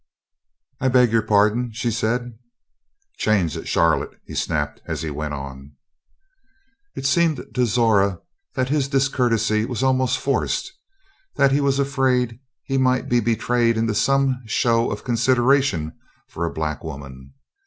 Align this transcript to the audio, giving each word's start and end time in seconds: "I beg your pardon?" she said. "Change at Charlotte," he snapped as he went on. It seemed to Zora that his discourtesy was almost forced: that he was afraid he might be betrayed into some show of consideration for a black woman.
"I 0.79 0.87
beg 0.87 1.11
your 1.11 1.21
pardon?" 1.21 1.71
she 1.73 1.91
said. 1.91 2.39
"Change 3.17 3.55
at 3.55 3.67
Charlotte," 3.67 4.19
he 4.25 4.33
snapped 4.33 4.81
as 4.87 5.03
he 5.03 5.11
went 5.11 5.35
on. 5.35 5.73
It 6.95 7.05
seemed 7.05 7.45
to 7.53 7.65
Zora 7.67 8.19
that 8.55 8.69
his 8.69 8.87
discourtesy 8.87 9.63
was 9.63 9.83
almost 9.83 10.17
forced: 10.17 10.73
that 11.35 11.51
he 11.51 11.61
was 11.61 11.77
afraid 11.77 12.39
he 12.63 12.79
might 12.79 13.09
be 13.09 13.19
betrayed 13.19 13.77
into 13.77 13.93
some 13.93 14.41
show 14.47 14.89
of 14.89 15.03
consideration 15.03 15.95
for 16.27 16.45
a 16.47 16.51
black 16.51 16.83
woman. 16.83 17.35